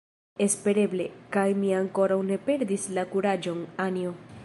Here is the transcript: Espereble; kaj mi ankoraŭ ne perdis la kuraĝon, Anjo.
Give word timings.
Espereble; 0.45 1.05
kaj 1.35 1.45
mi 1.59 1.71
ankoraŭ 1.81 2.19
ne 2.33 2.41
perdis 2.49 2.89
la 2.99 3.07
kuraĝon, 3.15 3.67
Anjo. 3.89 4.21